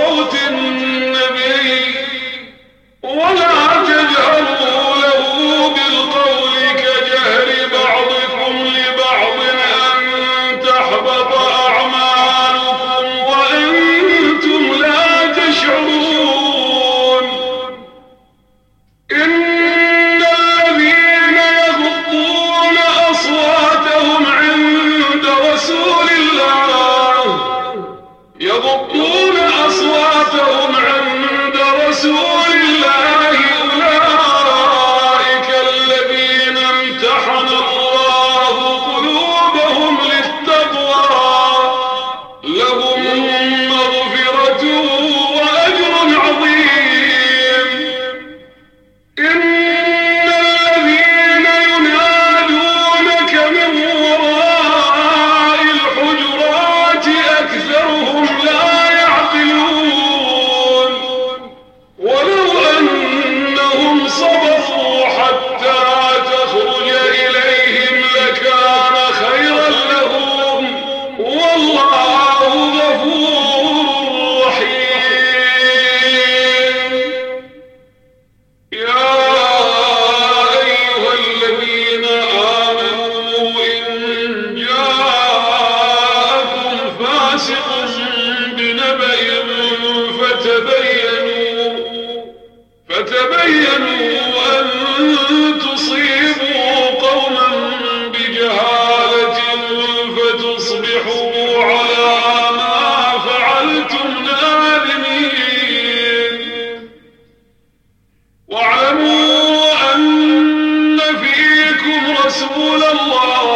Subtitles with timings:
[0.00, 0.47] Absolute
[112.28, 113.47] رسول الله.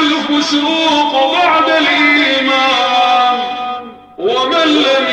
[0.00, 3.38] الفسوق بعد الإيمان.
[4.18, 5.03] ومن لم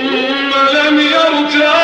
[0.00, 1.83] ثم لم يرجع